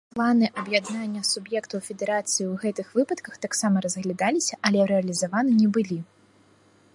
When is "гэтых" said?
2.63-2.87